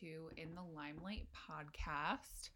[0.00, 2.50] to In the Limelight podcast.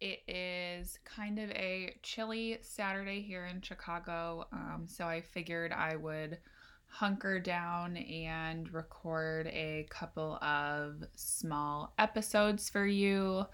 [0.00, 5.96] It is kind of a chilly Saturday here in Chicago, um, so I figured I
[5.96, 6.38] would
[6.86, 13.46] hunker down and record a couple of small episodes for you.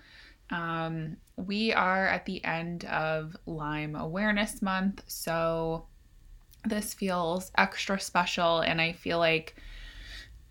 [0.51, 5.87] Um, we are at the end of Lyme Awareness Month, so
[6.65, 9.55] this feels extra special, and I feel like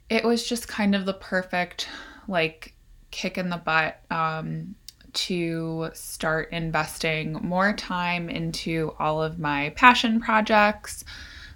[0.09, 1.87] it was just kind of the perfect
[2.27, 2.73] like
[3.11, 4.75] kick in the butt um,
[5.13, 11.03] to start investing more time into all of my passion projects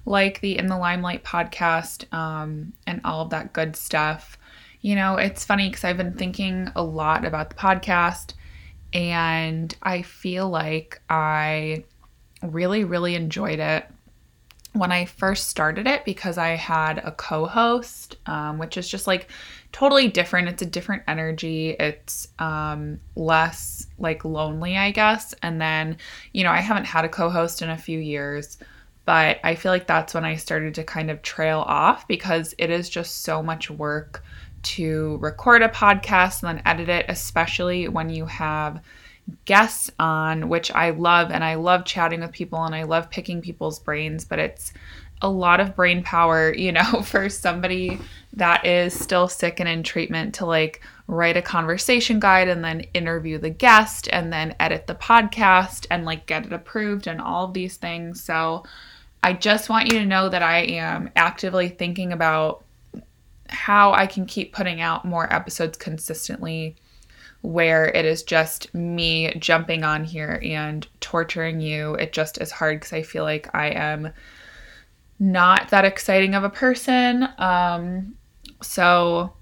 [0.05, 4.37] like the in the limelight podcast um, and all of that good stuff.
[4.81, 8.33] You know it's funny because i've been thinking a lot about the podcast
[8.93, 11.83] and i feel like i
[12.51, 13.85] really really enjoyed it.
[14.73, 19.07] When I first started it because I had a co host, um, which is just
[19.07, 19.29] like
[19.75, 20.47] totally different.
[20.47, 21.71] It's a different energy.
[21.71, 25.35] It's um, less like lonely, I guess.
[25.41, 25.97] And then,
[26.31, 28.57] you know, I haven't had a co host in a few years,
[29.03, 32.69] but I feel like that's when I started to kind of trail off because it
[32.69, 34.23] is just so much work
[34.63, 38.81] to record a podcast and then edit it, especially when you have
[39.43, 41.31] guests on, which I love.
[41.31, 44.71] And I love chatting with people and I love picking people's brains, but it's
[45.21, 47.99] a lot of brain power, you know, for somebody
[48.33, 52.81] that is still sick and in treatment to like write a conversation guide and then
[52.93, 57.45] interview the guest and then edit the podcast and like get it approved and all
[57.45, 58.21] of these things.
[58.21, 58.63] So
[59.23, 62.63] I just want you to know that I am actively thinking about
[63.47, 66.75] how I can keep putting out more episodes consistently
[67.41, 71.93] where it is just me jumping on here and torturing you.
[71.95, 74.11] It just is hard because I feel like I am
[75.19, 77.27] not that exciting of a person.
[77.37, 78.15] Um,
[78.61, 79.33] so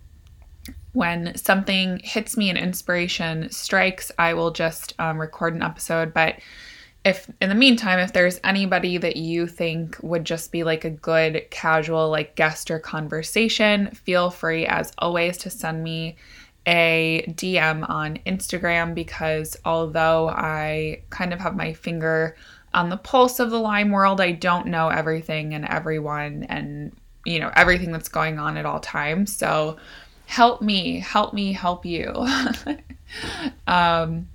[0.93, 6.13] when something hits me and inspiration strikes, I will just um, record an episode.
[6.13, 6.39] But
[7.03, 10.89] if in the meantime, if there's anybody that you think would just be like a
[10.89, 16.15] good casual like guest or conversation, feel free as always to send me
[16.65, 22.37] a DM on Instagram because although I kind of have my finger
[22.73, 26.95] on the pulse of the Lyme world, I don't know everything and everyone and
[27.25, 29.35] you know everything that's going on at all times.
[29.35, 29.77] So
[30.25, 32.11] help me, help me, help you.
[33.67, 34.27] um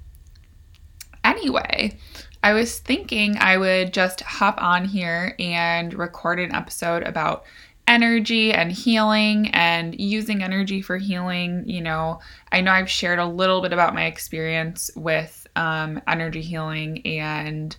[1.25, 1.97] anyway,
[2.43, 7.44] I was thinking I would just hop on here and record an episode about
[7.88, 11.65] energy and healing and using energy for healing.
[11.66, 12.20] You know,
[12.53, 17.76] I know I've shared a little bit about my experience with um, energy healing and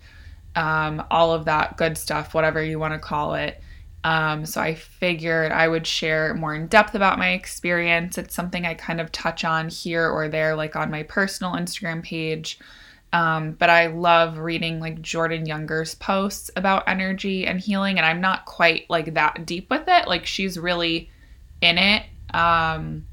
[0.59, 3.61] um, all of that good stuff, whatever you want to call it.
[4.03, 8.17] Um, so I figured I would share more in depth about my experience.
[8.17, 12.03] It's something I kind of touch on here or there, like on my personal Instagram
[12.03, 12.59] page.
[13.13, 18.19] Um, but I love reading like Jordan Younger's posts about energy and healing, and I'm
[18.19, 20.09] not quite like that deep with it.
[20.09, 21.09] Like she's really
[21.61, 22.03] in it.
[22.33, 23.05] Um,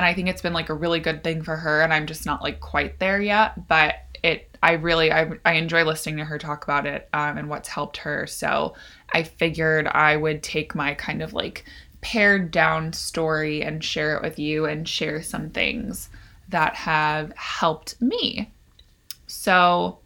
[0.00, 2.24] and I think it's been like a really good thing for her, and I'm just
[2.24, 3.68] not like quite there yet.
[3.68, 7.50] But it, I really, I, I enjoy listening to her talk about it um, and
[7.50, 8.26] what's helped her.
[8.26, 8.76] So
[9.12, 11.66] I figured I would take my kind of like
[12.00, 16.08] pared down story and share it with you and share some things
[16.48, 18.50] that have helped me.
[19.26, 19.98] So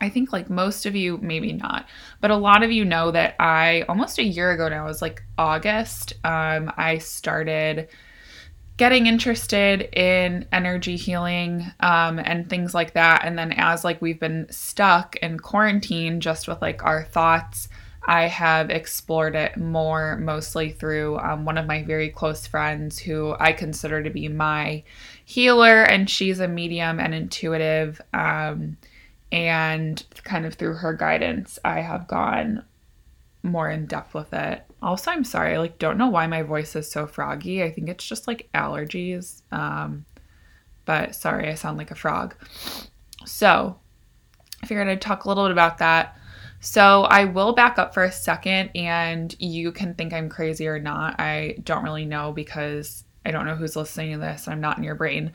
[0.00, 1.86] I think like most of you, maybe not,
[2.22, 5.02] but a lot of you know that I almost a year ago now, it was
[5.02, 7.88] like August, um, I started
[8.76, 13.24] getting interested in energy healing um, and things like that.
[13.24, 17.68] And then as like we've been stuck in quarantine just with like our thoughts,
[18.04, 23.36] I have explored it more mostly through um, one of my very close friends who
[23.38, 24.82] I consider to be my
[25.24, 28.00] healer, and she's a medium and intuitive.
[28.12, 28.76] Um,
[29.30, 32.64] and kind of through her guidance, I have gone
[33.42, 34.64] more in depth with it.
[34.80, 37.62] Also, I'm sorry, I like don't know why my voice is so froggy.
[37.62, 39.42] I think it's just like allergies.
[39.50, 40.04] Um,
[40.84, 42.34] but sorry, I sound like a frog.
[43.24, 43.78] So,
[44.62, 46.18] I figured I'd talk a little bit about that.
[46.60, 50.78] So, I will back up for a second and you can think I'm crazy or
[50.78, 51.20] not.
[51.20, 54.48] I don't really know because I don't know who's listening to this.
[54.48, 55.32] I'm not in your brain.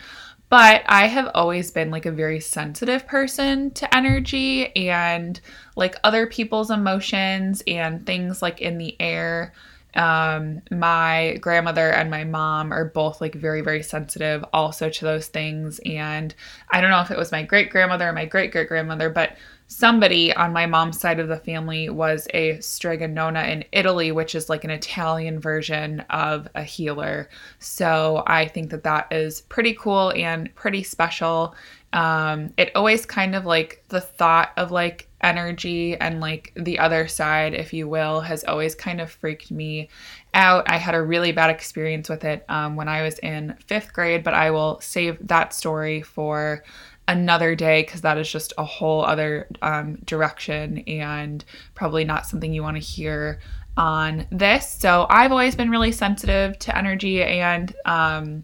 [0.50, 5.40] But I have always been like a very sensitive person to energy and
[5.76, 9.54] like other people's emotions and things like in the air
[9.98, 15.28] um, my grandmother and my mom are both like very, very sensitive also to those
[15.28, 15.80] things.
[15.86, 16.34] And
[16.70, 19.36] I don't know if it was my great grandmother or my great great grandmother, but
[19.68, 24.34] somebody on my mom's side of the family was a strega nona in Italy, which
[24.34, 27.30] is like an Italian version of a healer.
[27.60, 31.54] So I think that that is pretty cool and pretty special.
[31.94, 37.08] Um, it always kind of like the thought of like energy and like the other
[37.08, 39.90] side, if you will, has always kind of freaked me
[40.34, 40.70] out.
[40.70, 44.24] I had a really bad experience with it um, when I was in fifth grade,
[44.24, 46.64] but I will save that story for
[47.08, 52.54] another day because that is just a whole other um, direction and probably not something
[52.54, 53.40] you want to hear
[53.78, 54.70] on this.
[54.70, 58.44] So I've always been really sensitive to energy and um,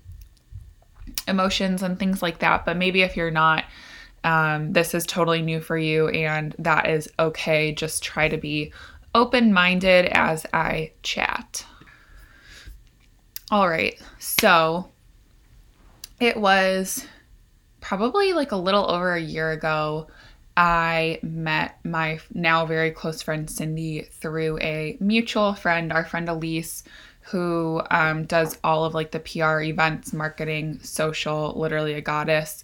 [1.28, 2.66] emotions and things like that.
[2.66, 3.66] But maybe if you're not,
[4.24, 7.74] um, this is totally new for you and that is okay.
[7.74, 8.72] Just try to be
[9.16, 11.66] open minded as I chat.
[13.52, 14.90] All right, so
[16.20, 17.06] it was
[17.84, 20.08] probably like a little over a year ago,
[20.56, 26.84] I met my now very close friend Cindy through a mutual friend, our friend Elise,
[27.22, 32.64] who um, does all of like the PR events, marketing, social, literally a goddess.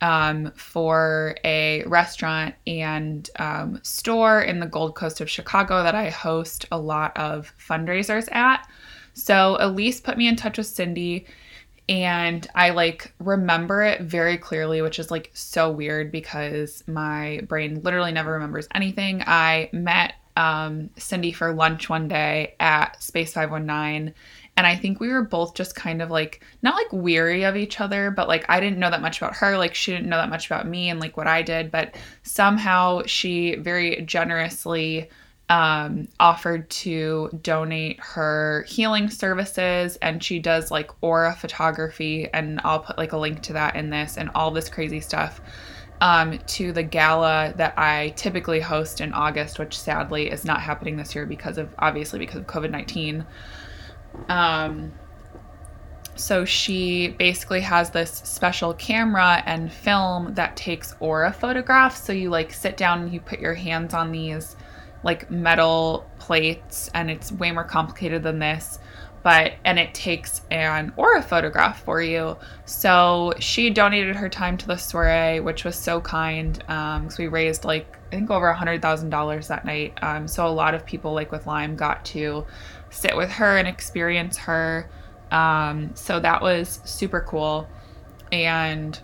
[0.00, 6.08] Um, for a restaurant and um, store in the Gold Coast of Chicago that I
[6.08, 8.64] host a lot of fundraisers at.
[9.14, 11.26] So Elise put me in touch with Cindy
[11.88, 17.80] and I like remember it very clearly, which is like so weird because my brain
[17.82, 19.22] literally never remembers anything.
[19.26, 24.14] I met um, Cindy for lunch one day at Space 519.
[24.56, 27.80] And I think we were both just kind of like, not like weary of each
[27.80, 29.56] other, but like I didn't know that much about her.
[29.56, 31.70] Like she didn't know that much about me and like what I did.
[31.70, 35.08] But somehow she very generously
[35.48, 42.80] um, offered to donate her healing services and she does like aura photography and i'll
[42.80, 45.40] put like a link to that in this and all this crazy stuff
[46.00, 50.96] um, to the gala that i typically host in august which sadly is not happening
[50.96, 53.24] this year because of obviously because of covid-19
[54.28, 54.92] um,
[56.18, 62.02] so she basically has this special camera and film that takes aura photographs.
[62.02, 64.56] So you like sit down and you put your hands on these
[65.02, 68.78] like metal plates and it's way more complicated than this
[69.22, 72.36] but and it takes an aura photograph for you.
[72.64, 77.26] So she donated her time to the soiree which was so kind um because we
[77.26, 80.74] raised like i think over a hundred thousand dollars that night um so a lot
[80.74, 82.46] of people like with lyme got to
[82.90, 84.88] sit with her and experience her
[85.30, 87.68] um so that was super cool.
[88.30, 88.98] And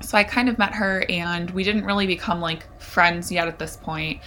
[0.00, 3.58] so i kind of met her and we didn't really become like friends yet at
[3.58, 4.20] this point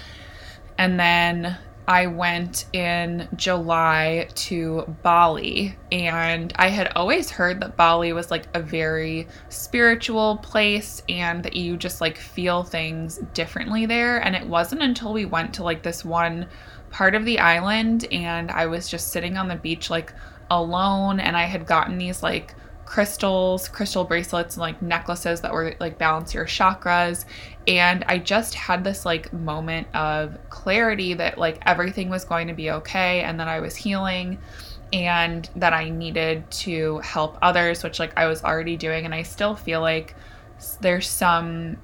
[0.78, 1.58] and then
[1.90, 8.46] I went in July to Bali, and I had always heard that Bali was like
[8.54, 14.18] a very spiritual place and that you just like feel things differently there.
[14.18, 16.48] And it wasn't until we went to like this one
[16.90, 20.14] part of the island and I was just sitting on the beach like
[20.50, 22.54] alone, and I had gotten these like
[22.88, 27.25] crystals, crystal bracelets, and like necklaces that were like balance your chakras.
[27.68, 32.54] And I just had this like moment of clarity that like everything was going to
[32.54, 34.40] be okay and that I was healing
[34.94, 39.04] and that I needed to help others, which like I was already doing.
[39.04, 40.16] And I still feel like
[40.80, 41.78] there's some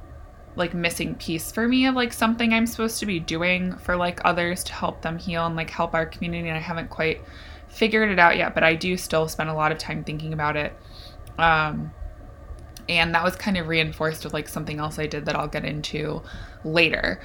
[0.55, 4.21] like missing piece for me of like something I'm supposed to be doing for like
[4.23, 6.47] others to help them heal and like help our community.
[6.47, 7.21] And I haven't quite
[7.67, 10.55] figured it out yet, but I do still spend a lot of time thinking about
[10.55, 10.73] it.
[11.37, 11.91] Um,
[12.89, 15.65] and that was kind of reinforced with like something else I did that I'll get
[15.65, 16.21] into
[16.63, 17.21] later.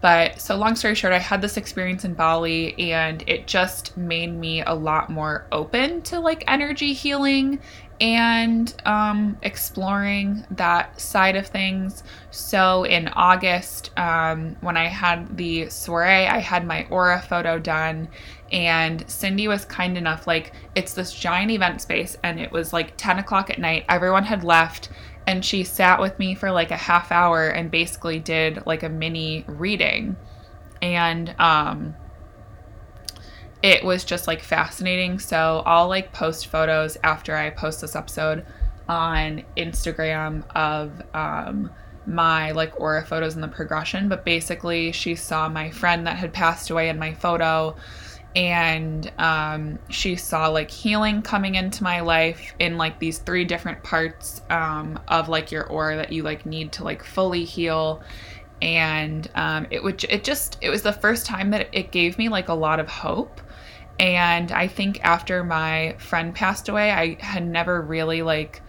[0.00, 4.32] But so, long story short, I had this experience in Bali and it just made
[4.32, 7.60] me a lot more open to like energy healing
[8.00, 12.02] and um, exploring that side of things.
[12.30, 18.08] So, in August, um, when I had the soiree, I had my aura photo done
[18.52, 22.96] and Cindy was kind enough, like, it's this giant event space, and it was like
[22.96, 23.84] 10 o'clock at night.
[23.88, 24.88] Everyone had left,
[25.26, 28.88] and she sat with me for like a half hour and basically did like a
[28.88, 30.16] mini reading.
[30.82, 31.94] And, um,
[33.62, 35.18] it was just like fascinating.
[35.18, 38.44] So I'll like post photos after I post this episode
[38.88, 41.70] on Instagram of um,
[42.06, 44.08] my like aura photos and the progression.
[44.08, 47.76] But basically, she saw my friend that had passed away in my photo
[48.36, 53.82] and um, she saw like healing coming into my life in like these three different
[53.82, 58.02] parts um, of like your aura that you like need to like fully heal
[58.62, 62.28] and um, it would it just it was the first time that it gave me
[62.28, 63.40] like a lot of hope
[63.98, 68.62] And I think after my friend passed away, I had never really like,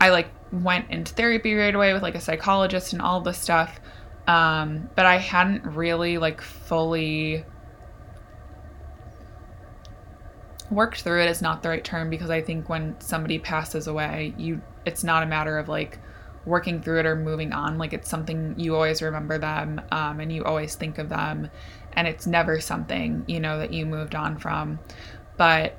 [0.00, 3.80] I like went into therapy right away with like a psychologist and all this stuff.
[4.26, 7.44] Um, but I hadn't really like fully
[10.70, 14.34] worked through it is not the right term because I think when somebody passes away,
[14.36, 15.98] you it's not a matter of like
[16.44, 17.78] working through it or moving on.
[17.78, 21.50] Like it's something you always remember them um, and you always think of them,
[21.92, 24.78] and it's never something you know that you moved on from.
[25.36, 25.76] But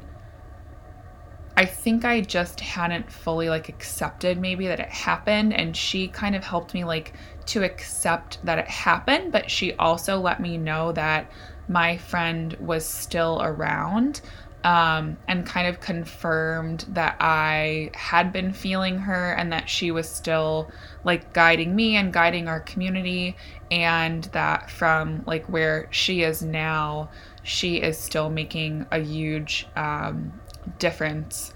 [1.55, 6.35] I think I just hadn't fully like accepted maybe that it happened, and she kind
[6.35, 7.13] of helped me like
[7.47, 11.31] to accept that it happened, but she also let me know that
[11.69, 14.21] my friend was still around
[14.67, 20.09] um, and kind of confirmed that I had been feeling her and that she was
[20.09, 20.69] still
[21.05, 23.37] like guiding me and guiding our community,
[23.71, 27.09] and that from like where she is now,
[27.43, 30.33] she is still making a huge um,
[30.79, 31.53] difference.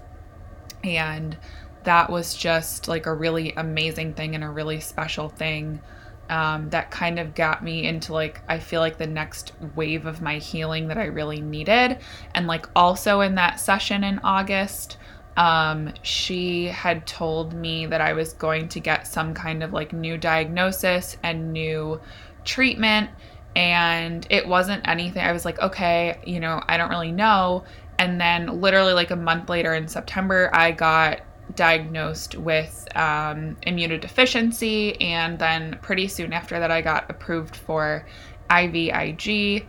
[0.82, 1.36] And
[1.84, 5.82] that was just like a really amazing thing and a really special thing
[6.32, 10.22] um, that kind of got me into like I feel like the next wave of
[10.22, 11.98] my healing that I really needed.
[12.34, 14.96] And like also in that session in August,
[15.36, 19.92] um, she had told me that I was going to get some kind of like
[19.92, 22.00] new diagnosis and new
[22.46, 23.10] treatment.
[23.54, 25.22] And it wasn't anything.
[25.22, 27.64] I was like, okay, you know, I don't really know.
[27.98, 31.20] And then literally like a month later in September, I got
[31.54, 38.06] diagnosed with um, immunodeficiency, and then pretty soon after that, I got approved for
[38.50, 39.64] IVIG.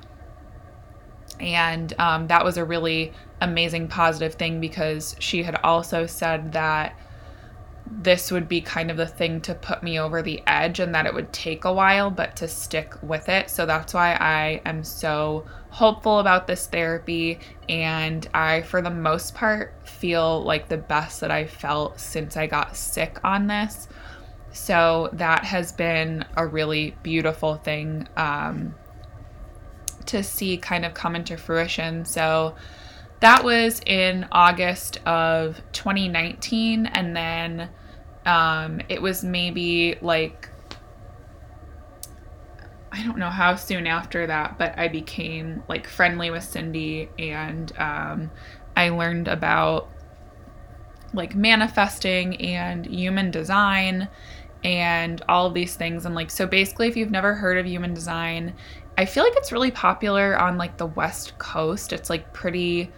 [1.40, 3.12] And um, that was a really
[3.42, 6.98] amazing positive thing because she had also said that
[7.86, 11.06] this would be kind of the thing to put me over the edge and that
[11.06, 13.50] it would take a while, but to stick with it.
[13.50, 17.40] So that's why I am so hopeful about this therapy.
[17.68, 22.48] And I, for the most part, feel like the best that I felt since I
[22.48, 23.88] got sick on this.
[24.54, 28.76] So that has been a really beautiful thing um,
[30.06, 32.06] to see kind of come into fruition.
[32.06, 32.56] So
[33.24, 36.88] that was in August of 2019.
[36.88, 37.70] And then
[38.26, 40.50] um, it was maybe like
[42.92, 47.72] I don't know how soon after that, but I became like friendly with Cindy and
[47.78, 48.30] um,
[48.76, 49.90] I learned about
[51.14, 54.10] like manifesting and human design
[54.66, 56.06] and all of these things.
[56.06, 58.54] And like, so basically, if you've never heard of human design,
[58.98, 61.94] I feel like it's really popular on like the West Coast.
[61.94, 62.92] It's like pretty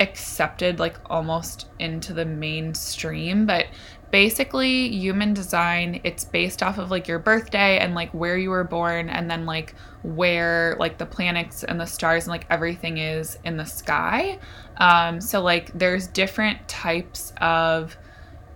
[0.00, 3.46] accepted, like almost into the mainstream.
[3.46, 3.66] But
[4.14, 8.62] basically human design it's based off of like your birthday and like where you were
[8.62, 9.74] born and then like
[10.04, 14.38] where like the planets and the stars and like everything is in the sky
[14.76, 17.96] um, so like there's different types of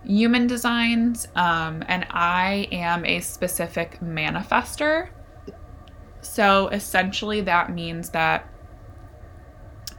[0.05, 5.09] human designs um, and i am a specific manifester
[6.21, 8.47] so essentially that means that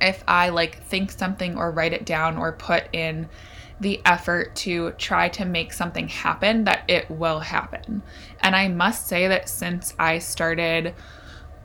[0.00, 3.28] if i like think something or write it down or put in
[3.80, 8.02] the effort to try to make something happen, that it will happen.
[8.40, 10.94] And I must say that since I started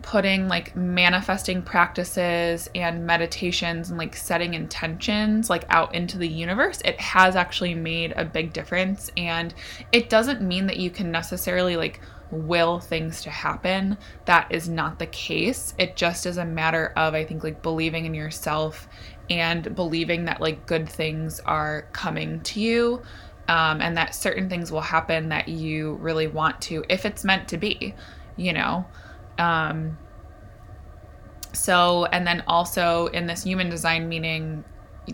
[0.02, 6.80] putting like manifesting practices and meditations and like setting intentions like out into the universe
[6.86, 9.56] it has actually made a big difference and
[9.92, 12.02] it doesn't mean that you can necessarily like
[12.32, 13.98] will things to happen.
[14.26, 15.74] That is not the case.
[15.78, 18.88] It just is a matter of i think like believing in yourself
[19.30, 23.02] and believing that like good things are coming to you
[23.48, 27.48] um, and that certain things will happen that you really want to if it's meant
[27.48, 27.94] to be
[28.38, 28.86] you know?
[29.38, 29.98] Um,
[31.54, 34.64] so and then also in this human design meaning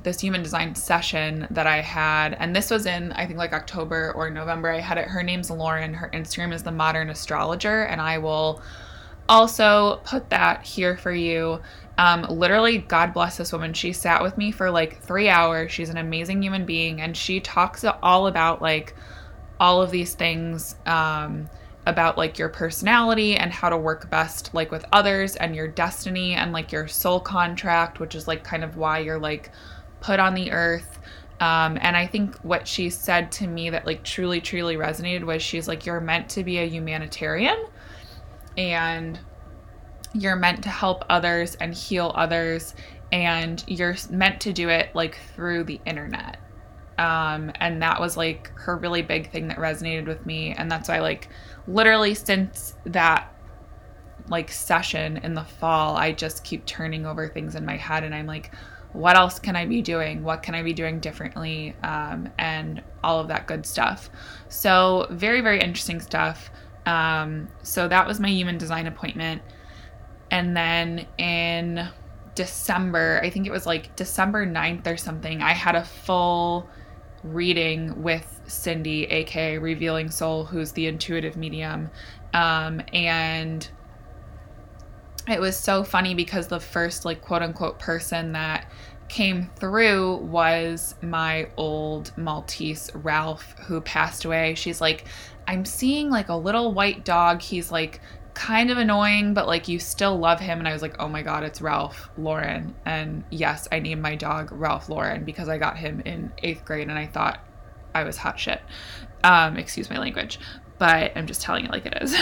[0.03, 4.13] this human design session that I had, and this was in I think like October
[4.15, 4.69] or November.
[4.69, 5.07] I had it.
[5.07, 5.93] Her name's Lauren.
[5.93, 8.62] Her Instagram is the Modern Astrologer, and I will
[9.29, 11.62] also put that here for you.
[11.98, 13.74] Um, literally, God bless this woman.
[13.74, 15.71] She sat with me for like three hours.
[15.71, 18.95] She's an amazing human being, and she talks all about like
[19.60, 21.48] all of these things um,
[21.86, 26.33] about like your personality and how to work best like with others and your destiny
[26.33, 29.51] and like your soul contract, which is like kind of why you're like
[30.01, 31.00] put on the earth.
[31.39, 35.41] Um, and I think what she said to me that like truly, truly resonated was
[35.41, 37.65] she's like, you're meant to be a humanitarian.
[38.58, 39.17] And
[40.13, 42.75] you're meant to help others and heal others
[43.13, 46.38] and you're meant to do it like through the internet
[46.98, 50.89] um, and that was like her really big thing that resonated with me and that's
[50.89, 51.29] why like
[51.65, 53.31] literally since that
[54.31, 58.15] like session in the fall, I just keep turning over things in my head and
[58.15, 58.51] I'm like,
[58.93, 60.24] what else can I be doing?
[60.24, 61.75] What can I be doing differently?
[61.83, 64.10] Um, and all of that good stuff.
[64.50, 66.50] So, very, very interesting stuff.
[66.86, 69.41] Um, so, that was my human design appointment.
[70.29, 71.89] And then in
[72.36, 76.69] December, I think it was like December 9th or something, I had a full
[77.24, 81.89] reading with Cindy, aka Revealing Soul, who's the intuitive medium.
[82.33, 83.67] Um, and
[85.28, 88.72] it was so funny because the first, like, quote unquote person that
[89.12, 94.56] came through was my old Maltese, Ralph, who passed away.
[94.56, 95.06] She's like,
[95.48, 97.42] I'm seeing like a little white dog.
[97.42, 98.00] He's like
[98.34, 100.60] kind of annoying, but like you still love him.
[100.60, 102.74] And I was like, oh my God, it's Ralph Lauren.
[102.86, 106.88] And yes, I named my dog Ralph Lauren because I got him in eighth grade
[106.88, 107.46] and I thought
[107.94, 108.62] I was hot shit.
[109.25, 110.40] Um, excuse my language,
[110.78, 112.16] but I'm just telling it like it is.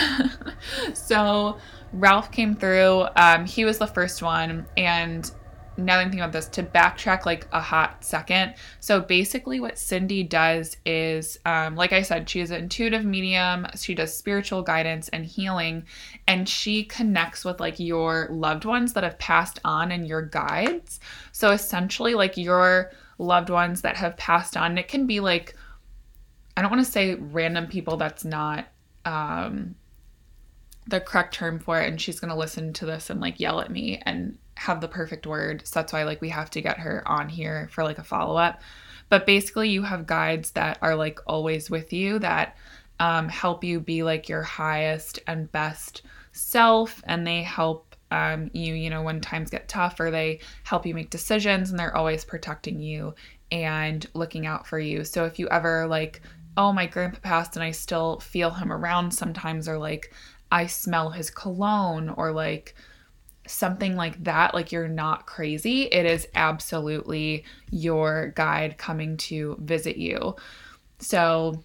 [0.98, 1.60] so
[1.94, 3.06] Ralph came through.
[3.16, 4.66] Um, he was the first one.
[4.78, 5.30] And
[5.78, 8.56] now that I'm thinking about this, to backtrack like a hot second.
[8.80, 13.68] So basically, what Cindy does is, um, like I said, she is an intuitive medium.
[13.76, 15.86] She does spiritual guidance and healing,
[16.28, 21.00] and she connects with like your loved ones that have passed on and your guides.
[21.32, 25.56] So essentially, like your loved ones that have passed on, it can be like,
[26.58, 28.68] I don't want to say random people that's not.
[29.06, 29.76] Um,
[30.90, 33.62] the correct term for it and she's going to listen to this and like yell
[33.62, 35.66] at me and have the perfect word.
[35.66, 38.36] So that's why like we have to get her on here for like a follow
[38.36, 38.62] up.
[39.10, 42.56] But basically, you have guides that are like always with you that
[43.00, 48.74] um, help you be like your highest and best self, and they help um, you,
[48.74, 52.24] you know, when times get tough, or they help you make decisions, and they're always
[52.24, 53.16] protecting you
[53.52, 55.04] and looking out for you.
[55.04, 56.22] So if you ever like,
[56.56, 60.14] oh, my grandpa passed and I still feel him around sometimes, or like
[60.52, 62.76] I smell his cologne, or like
[63.50, 65.84] something like that, like you're not crazy.
[65.84, 70.36] It is absolutely your guide coming to visit you.
[71.00, 71.64] So,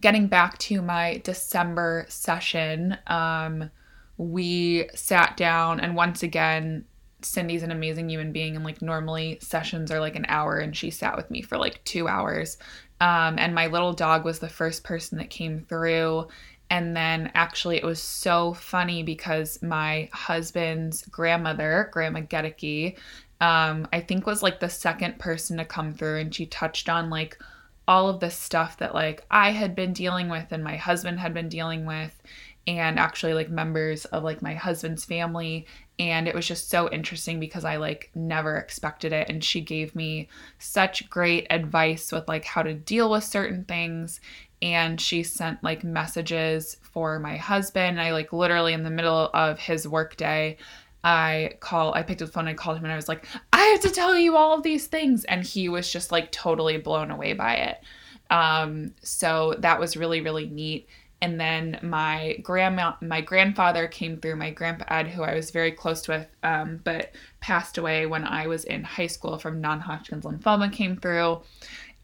[0.00, 3.70] getting back to my December session, um,
[4.16, 6.84] we sat down, and once again,
[7.22, 10.90] Cindy's an amazing human being, and like normally sessions are like an hour, and she
[10.90, 12.58] sat with me for like two hours.
[13.00, 16.28] Um, and my little dog was the first person that came through
[16.70, 22.96] and then actually, it was so funny because my husband's grandmother, Grandma Gedicke,
[23.40, 27.10] um, I think was like the second person to come through, and she touched on
[27.10, 27.38] like
[27.86, 31.34] all of the stuff that like I had been dealing with and my husband had
[31.34, 32.20] been dealing with,
[32.66, 35.66] and actually like members of like my husband's family.
[35.98, 39.28] And it was just so interesting because I like never expected it.
[39.28, 44.20] And she gave me such great advice with like how to deal with certain things
[44.64, 48.00] and she sent like messages for my husband.
[48.00, 50.56] I like literally in the middle of his workday,
[51.04, 53.60] I call I picked up the phone and called him and I was like, I
[53.60, 55.24] have to tell you all of these things.
[55.24, 57.82] And he was just like totally blown away by it.
[58.30, 60.88] Um, so that was really, really neat.
[61.20, 64.36] And then my grandma, my grandfather came through.
[64.36, 68.46] My grandpa Ed, who I was very close with, um, but passed away when I
[68.46, 71.42] was in high school from non-Hodgkin's lymphoma, came through.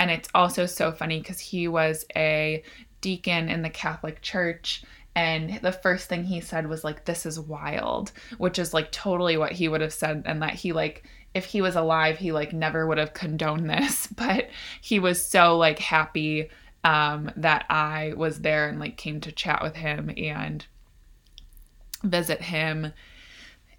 [0.00, 2.64] And it's also so funny because he was a
[3.02, 4.82] deacon in the Catholic Church.
[5.14, 9.36] And the first thing he said was, like, this is wild, which is like totally
[9.36, 10.22] what he would have said.
[10.24, 14.08] And that he, like, if he was alive, he, like, never would have condoned this.
[14.16, 14.48] But
[14.80, 16.48] he was so, like, happy
[16.82, 20.64] um, that I was there and, like, came to chat with him and
[22.02, 22.94] visit him.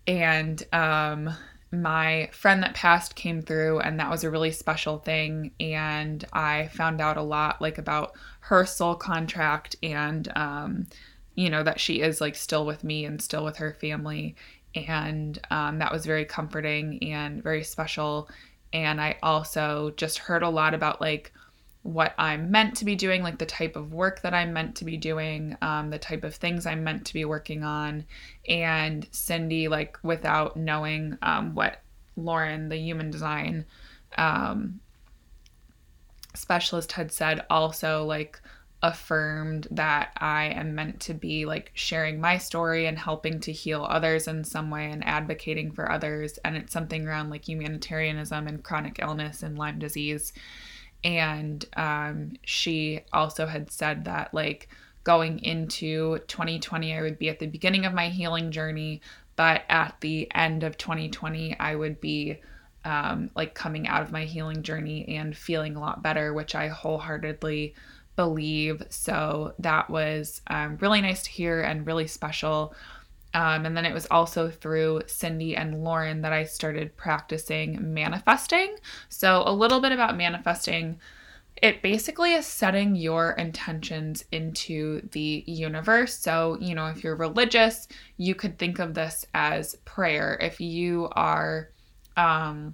[0.06, 1.32] And, um,
[1.72, 5.52] my friend that passed came through and that was a really special thing.
[5.60, 10.88] And i found out a lot like about her soul contract and um
[11.36, 14.36] you know that she is like still with me and still with her family.
[14.76, 18.30] And um, that was very comforting and very special.
[18.74, 21.34] And i also just heard a lot about like
[21.84, 24.86] what I'm meant to be doing, like the type of work that I'm meant to
[24.86, 28.06] be doing, um, the type of things I'm meant to be working on.
[28.48, 31.82] And Cindy, like without knowing um, what
[32.16, 33.66] Lauren, the human design
[34.18, 34.80] um,
[36.36, 38.40] specialist, had said, also like
[38.84, 43.86] affirmed that I am meant to be like sharing my story and helping to heal
[43.90, 46.38] others in some way and advocating for others.
[46.46, 50.34] And it's something around like humanitarianism and chronic illness and Lyme disease
[51.04, 54.70] and um, she also had said that like
[55.04, 59.02] going into 2020 i would be at the beginning of my healing journey
[59.36, 62.40] but at the end of 2020 i would be
[62.84, 66.68] um, like coming out of my healing journey and feeling a lot better which i
[66.68, 67.74] wholeheartedly
[68.16, 68.84] believe.
[68.90, 72.74] So that was um, really nice to hear and really special
[73.34, 78.76] Um, and then it was also through Cindy and Lauren that I started practicing manifesting.
[79.10, 81.00] So, a little bit about manifesting.
[81.62, 86.18] It basically is setting your intentions into the universe.
[86.18, 90.38] So, you know, if you're religious, you could think of this as prayer.
[90.42, 91.70] If you are
[92.18, 92.74] um,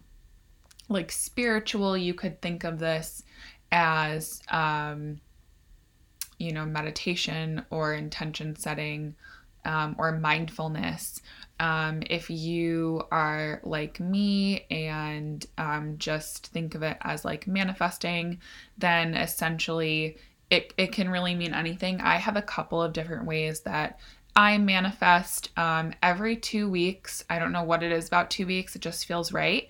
[0.90, 3.24] like spiritual, you could think of this
[3.72, 5.20] as, um,
[6.38, 9.16] you know, meditation or intention setting
[9.68, 11.22] um, or mindfulness.
[11.60, 18.40] Um, if you are like me and um, just think of it as like manifesting,
[18.78, 20.18] then essentially
[20.50, 22.00] it, it can really mean anything.
[22.00, 24.00] I have a couple of different ways that
[24.36, 27.26] I manifest um, every two weeks.
[27.28, 29.68] I don't know what it is about two weeks, it just feels right.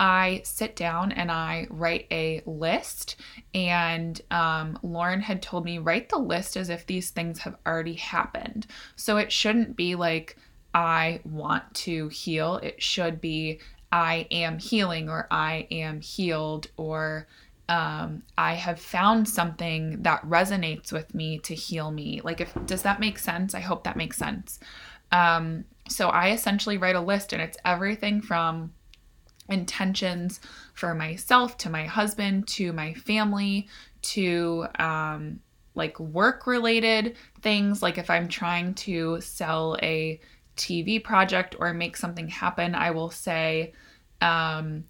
[0.00, 3.16] I sit down and I write a list.
[3.54, 7.94] And um, Lauren had told me, write the list as if these things have already
[7.94, 8.66] happened.
[8.96, 10.38] So it shouldn't be like,
[10.74, 12.56] I want to heal.
[12.56, 13.60] It should be,
[13.92, 17.26] I am healing or I am healed or
[17.68, 22.20] um, I have found something that resonates with me to heal me.
[22.24, 23.54] Like, if does that make sense?
[23.54, 24.58] I hope that makes sense.
[25.12, 28.72] Um, so I essentially write a list, and it's everything from
[29.50, 30.40] intentions
[30.74, 33.68] for myself to my husband to my family
[34.02, 35.40] to um,
[35.74, 37.82] like work related things.
[37.82, 40.20] Like, if I'm trying to sell a
[40.56, 43.72] TV project or make something happen, I will say,
[44.20, 44.84] um,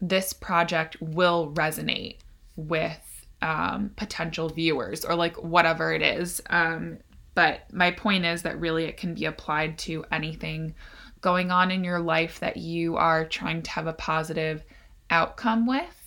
[0.00, 2.16] this project will resonate
[2.56, 6.40] with um, potential viewers or like whatever it is.
[6.50, 6.98] Um,
[7.34, 10.74] but my point is that really it can be applied to anything
[11.22, 14.62] going on in your life that you are trying to have a positive
[15.08, 16.02] outcome with.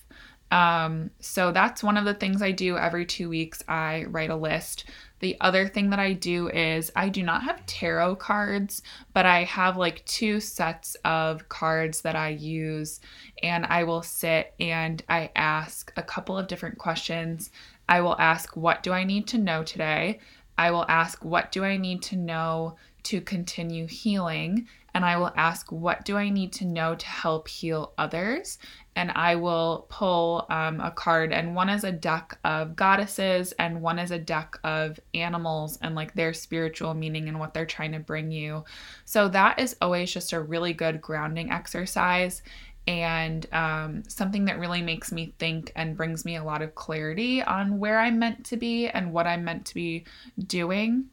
[0.52, 3.64] Um, so that's one of the things I do every two weeks.
[3.68, 4.86] I write a list.
[5.20, 9.44] The other thing that I do is I do not have tarot cards, but I
[9.46, 13.00] have like two sets of cards that I use,
[13.42, 17.50] and I will sit and I ask a couple of different questions.
[17.90, 20.20] I will ask, What do I need to know today?
[20.58, 24.68] I will ask, What do I need to know to continue healing?
[24.96, 28.58] And I will ask, What do I need to know to help heal others?
[28.96, 33.82] And I will pull um, a card, and one is a deck of goddesses, and
[33.82, 37.92] one is a deck of animals and like their spiritual meaning and what they're trying
[37.92, 38.64] to bring you.
[39.04, 42.42] So that is always just a really good grounding exercise
[42.88, 47.42] and um, something that really makes me think and brings me a lot of clarity
[47.42, 50.06] on where I'm meant to be and what I'm meant to be
[50.48, 51.08] doing.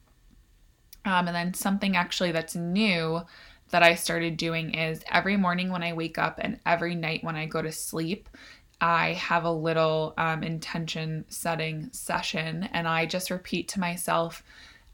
[1.05, 3.23] Um, and then something actually that's new
[3.72, 7.37] that I started doing is every morning when I wake up and every night when
[7.37, 8.28] I go to sleep,
[8.80, 14.42] I have a little um, intention setting session and I just repeat to myself,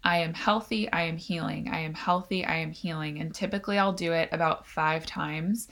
[0.04, 3.20] I am healthy, I am healing, I am healthy, I am healing.
[3.20, 5.68] And typically I'll do it about five times.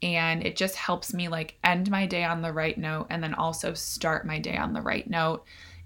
[0.00, 3.34] And it just helps me like end my day on the right note and then
[3.34, 5.44] also start my day on the right note.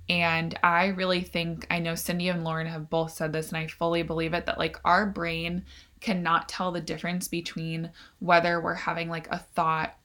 [0.09, 3.66] And I really think, I know Cindy and Lauren have both said this, and I
[3.66, 5.64] fully believe it that like our brain
[6.00, 9.96] cannot tell the difference between whether we're having like a thought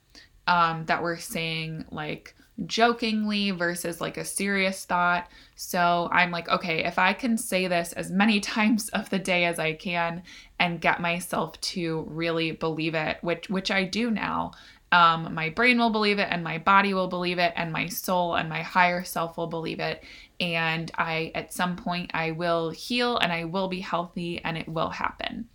[0.46, 2.34] um, that we're saying like
[2.66, 5.28] jokingly versus like a serious thought.
[5.56, 9.44] So I'm like, okay, if I can say this as many times of the day
[9.44, 10.22] as I can
[10.58, 14.52] and get myself to really believe it, which which I do now,
[14.94, 18.36] um, my brain will believe it and my body will believe it and my soul
[18.36, 20.04] and my higher self will believe it
[20.38, 24.68] and i at some point i will heal and i will be healthy and it
[24.68, 25.48] will happen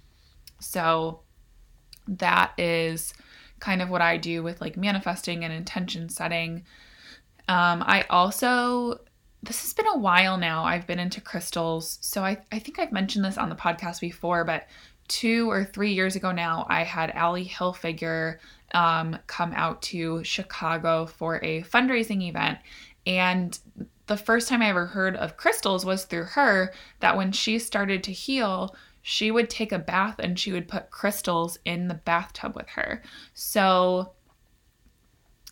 [0.59, 1.21] so
[2.07, 3.13] that is
[3.59, 6.63] kind of what I do with like manifesting and intention setting.
[7.47, 8.99] Um, I also,
[9.43, 11.97] this has been a while now, I've been into crystals.
[12.01, 14.67] So I, I think I've mentioned this on the podcast before, but
[15.07, 18.37] two or three years ago now, I had Ally Hilfiger
[18.73, 22.59] um, come out to Chicago for a fundraising event.
[23.05, 23.57] And
[24.05, 28.03] the first time I ever heard of crystals was through her, that when she started
[28.03, 28.75] to heal,
[29.09, 33.01] she would take a bath and she would put crystals in the bathtub with her.
[33.33, 34.11] So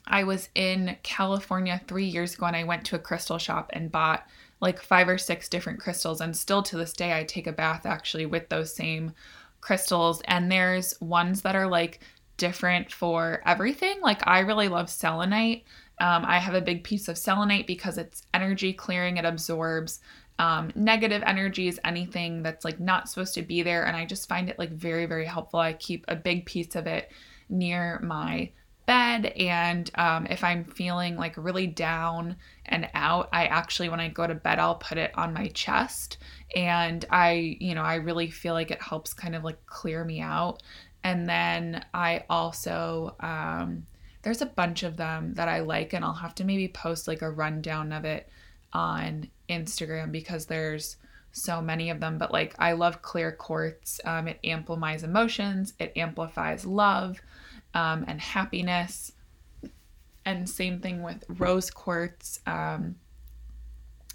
[0.06, 3.92] I was in California three years ago and I went to a crystal shop and
[3.92, 4.28] bought
[4.62, 6.22] like five or six different crystals.
[6.22, 9.14] And still to this day, I take a bath actually with those same
[9.60, 10.22] crystals.
[10.26, 12.02] And there's ones that are like
[12.38, 14.00] different for everything.
[14.02, 15.64] Like I really love selenite.
[16.00, 20.00] Um, I have a big piece of selenite because it's energy clearing, it absorbs
[20.40, 23.86] um, negative energies, anything that's like not supposed to be there.
[23.86, 25.60] And I just find it like very, very helpful.
[25.60, 27.12] I keep a big piece of it
[27.50, 28.52] near my
[28.86, 29.26] bed.
[29.38, 34.26] And um, if I'm feeling like really down and out, I actually, when I go
[34.26, 36.18] to bed, I'll put it on my chest.
[36.56, 40.22] And I, you know, I really feel like it helps kind of like clear me
[40.22, 40.64] out.
[41.04, 43.86] And then I also, um,
[44.22, 47.22] there's a bunch of them that I like, and I'll have to maybe post like
[47.22, 48.30] a rundown of it
[48.74, 50.98] on Instagram because there's
[51.32, 52.18] so many of them.
[52.18, 54.00] But like, I love clear quartz.
[54.06, 57.22] Um, it amplifies emotions, it amplifies love
[57.74, 59.12] um, and happiness.
[60.26, 62.42] And same thing with rose quartz.
[62.46, 62.96] Um,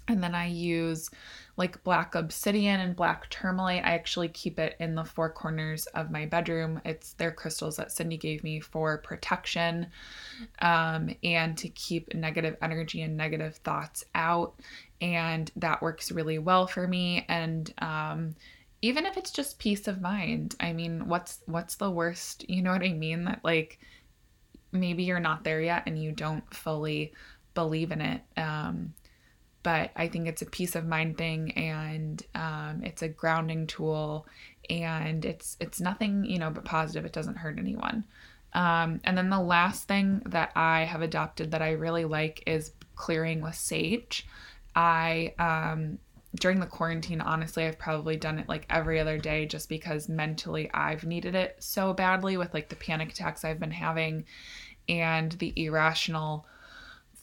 [0.07, 1.09] and then I use
[1.55, 3.83] like black obsidian and black tourmaline.
[3.83, 6.81] I actually keep it in the four corners of my bedroom.
[6.83, 9.87] It's their crystals that Cindy gave me for protection
[10.59, 14.55] um, and to keep negative energy and negative thoughts out.
[14.99, 17.25] And that works really well for me.
[17.29, 18.35] And um,
[18.81, 22.49] even if it's just peace of mind, I mean, what's what's the worst?
[22.49, 23.25] You know what I mean?
[23.25, 23.79] That like
[24.71, 27.13] maybe you're not there yet and you don't fully
[27.53, 28.21] believe in it.
[28.35, 28.93] Um,
[29.63, 34.27] but I think it's a peace of mind thing and um, it's a grounding tool
[34.69, 37.05] and it's it's nothing you know but positive.
[37.05, 38.05] It doesn't hurt anyone.
[38.53, 42.71] Um, and then the last thing that I have adopted that I really like is
[42.95, 44.27] clearing with sage.
[44.75, 45.97] I um,
[46.35, 50.69] during the quarantine, honestly, I've probably done it like every other day just because mentally
[50.73, 54.25] I've needed it so badly with like the panic attacks I've been having
[54.89, 56.45] and the irrational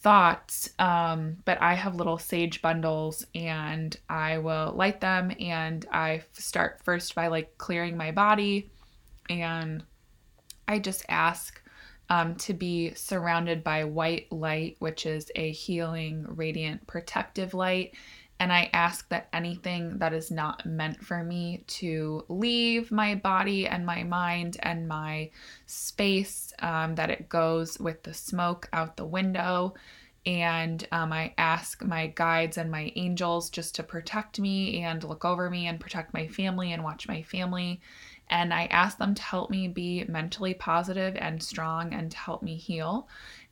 [0.00, 0.70] thoughts.
[0.78, 6.80] Um, but I have little sage bundles and I will light them and I start
[6.82, 8.70] first by like clearing my body
[9.28, 9.84] and
[10.66, 11.60] I just ask
[12.08, 17.94] um, to be surrounded by white light, which is a healing, radiant, protective light.
[18.40, 23.68] And I ask that anything that is not meant for me to leave my body
[23.68, 25.30] and my mind and my
[25.66, 29.74] space, um, that it goes with the smoke out the window.
[30.24, 35.24] And um, I ask my guides and my angels just to protect me and look
[35.26, 37.80] over me and protect my family and watch my family.
[38.30, 42.42] And I ask them to help me be mentally positive and strong and to help
[42.42, 43.08] me heal.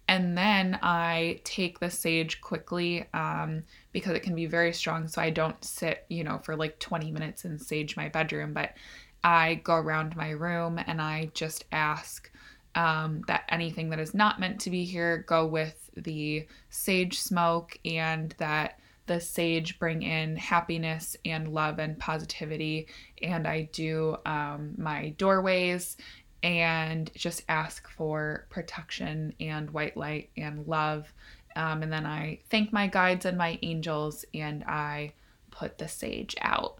[0.08, 5.06] And then I take the sage quickly um, because it can be very strong.
[5.06, 8.72] So I don't sit, you know, for like 20 minutes and sage my bedroom, but
[9.22, 12.30] I go around my room and I just ask
[12.74, 17.78] um, that anything that is not meant to be here go with the sage smoke
[17.84, 22.86] and that the sage bring in happiness and love and positivity.
[23.22, 25.96] And I do um, my doorways
[26.42, 31.12] and just ask for protection and white light and love.
[31.56, 35.12] Um, and then I thank my guides and my angels and I
[35.50, 36.78] put the sage out.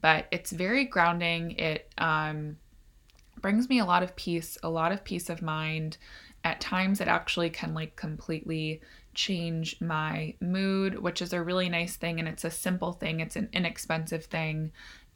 [0.00, 1.52] But it's very grounding.
[1.52, 2.56] It um,
[3.40, 5.98] brings me a lot of peace, a lot of peace of mind.
[6.44, 8.80] At times, it actually can like completely
[9.14, 12.18] change my mood, which is a really nice thing.
[12.18, 14.72] And it's a simple thing, it's an inexpensive thing.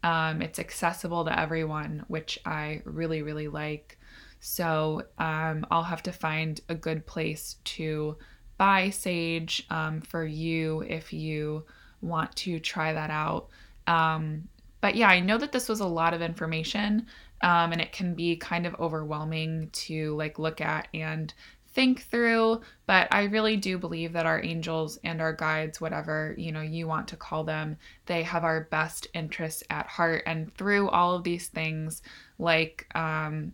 [0.06, 3.98] Um, it's accessible to everyone, which I really, really like.
[4.38, 8.16] So um, I'll have to find a good place to
[8.56, 11.64] buy sage um, for you if you
[12.02, 13.48] want to try that out.
[13.88, 14.46] Um,
[14.80, 17.08] but yeah, I know that this was a lot of information
[17.42, 21.34] um, and it can be kind of overwhelming to like look at and
[21.76, 26.50] think through but i really do believe that our angels and our guides whatever you
[26.50, 30.22] know you want to call them they have our best interests at heart.
[30.26, 32.02] And through all of these things
[32.38, 33.52] like um,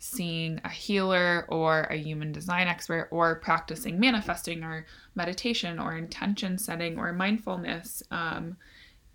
[0.00, 6.58] seeing a healer or a human design expert or practicing manifesting or meditation or intention
[6.58, 8.56] setting or mindfulness um,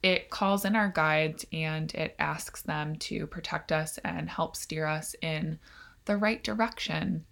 [0.02, 4.86] it calls in our guides and it asks them to protect us and help steer
[4.86, 5.60] us in
[6.06, 7.25] the right direction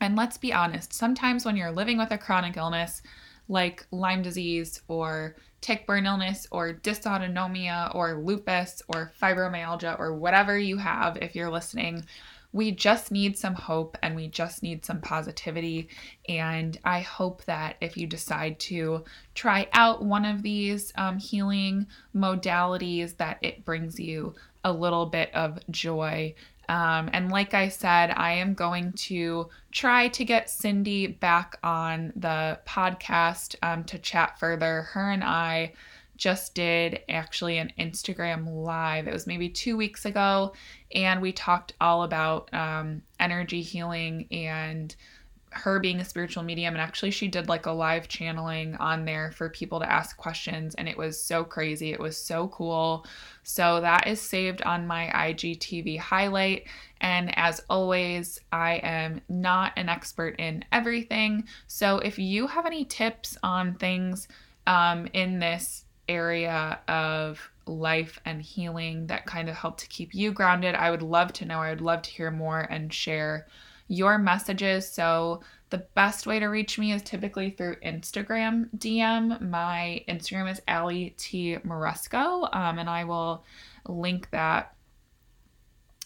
[0.00, 3.02] and let's be honest, sometimes when you're living with a chronic illness
[3.48, 10.76] like Lyme disease or tick-borne illness or dysautonomia or lupus or fibromyalgia or whatever you
[10.76, 12.04] have, if you're listening,
[12.52, 15.88] we just need some hope and we just need some positivity.
[16.28, 19.04] And I hope that if you decide to
[19.34, 25.32] try out one of these um, healing modalities, that it brings you a little bit
[25.34, 26.34] of joy
[26.68, 32.12] um, and like I said, I am going to try to get Cindy back on
[32.16, 34.82] the podcast um, to chat further.
[34.82, 35.72] Her and I
[36.16, 39.06] just did actually an Instagram live.
[39.06, 40.54] It was maybe two weeks ago,
[40.94, 44.94] and we talked all about um, energy healing and
[45.56, 49.32] her being a spiritual medium and actually she did like a live channeling on there
[49.32, 51.92] for people to ask questions and it was so crazy.
[51.92, 53.06] It was so cool.
[53.42, 56.66] So that is saved on my igtv highlight.
[57.00, 61.44] And as always i am not an expert in everything.
[61.66, 64.28] So if you have any tips on things
[64.66, 70.30] um, in this area of life and healing that kind of help to keep you
[70.30, 71.58] grounded i would love to know.
[71.58, 73.48] I would love to hear more and share
[73.88, 74.88] your messages.
[74.88, 79.40] So the best way to reach me is typically through Instagram DM.
[79.40, 83.44] My Instagram is Ally T Moresco, um, and I will
[83.88, 84.74] link that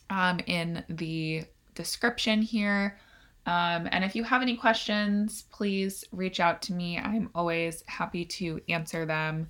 [0.08, 2.98] um, in the description here.
[3.46, 6.98] Um, and if you have any questions, please reach out to me.
[6.98, 9.48] I'm always happy to answer them.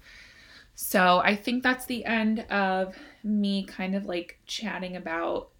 [0.75, 5.51] So I think that's the end of me kind of like chatting about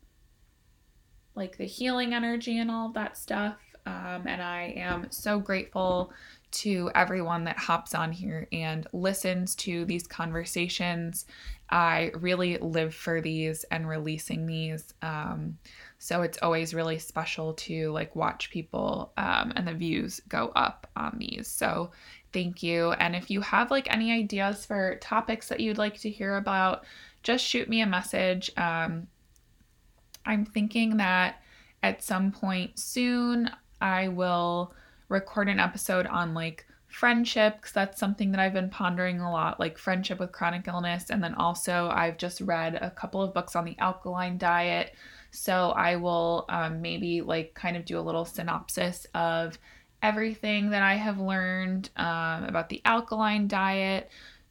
[1.35, 3.57] like the healing energy and all of that stuff.
[3.87, 6.13] Um, and I am so grateful
[6.53, 11.27] to everyone that hops on here and listens to these conversations.
[11.71, 14.93] I really live for these and releasing these.
[15.03, 15.59] Um,
[15.99, 20.89] so it's always really special to like watch people um, and the views go up
[20.97, 21.47] on these.
[21.47, 21.93] So
[22.33, 22.93] thank you.
[22.93, 26.85] And if you have like any ideas for topics that you'd like to hear about,
[27.23, 28.51] just shoot me a message.
[28.57, 29.07] Um,
[30.25, 31.43] I'm thinking that
[31.83, 34.75] at some point soon I will
[35.09, 39.61] record an episode on like friendship because that's something that I've been pondering a lot,
[39.61, 41.11] like friendship with chronic illness.
[41.11, 44.95] And then also, I've just read a couple of books on the alkaline diet.
[45.31, 49.59] So I will um, maybe like kind of do a little synopsis of
[50.03, 54.11] everything that I have learned um, about the alkaline diet.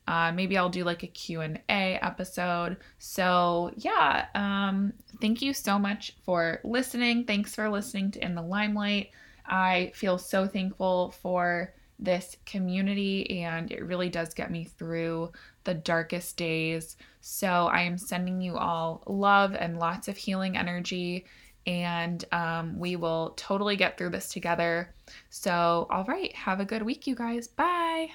[0.10, 2.78] Uh, maybe I'll do like a Q&A episode.
[2.98, 4.92] So yeah, um,
[5.22, 7.26] thank you so much for listening.
[7.26, 9.12] Thanks for listening to In the Limelight.
[9.46, 15.32] I feel so thankful for this community and it really does get me through
[15.64, 16.98] the darkest days.
[17.22, 21.26] So I am sending you all love and lots of healing energy
[21.68, 24.92] and um, we will totally get through this together.
[25.30, 27.48] So, all right, have a good week, you guys.
[27.48, 28.10] Bye.